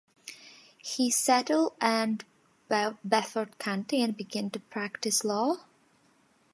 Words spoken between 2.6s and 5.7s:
Beaufort County and began to practice law.